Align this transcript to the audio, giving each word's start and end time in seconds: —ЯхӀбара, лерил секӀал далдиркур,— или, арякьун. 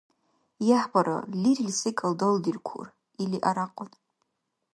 —ЯхӀбара, 0.77 1.17
лерил 1.41 1.71
секӀал 1.79 2.13
далдиркур,— 2.19 2.87
или, 3.23 3.37
арякьун. 3.49 3.89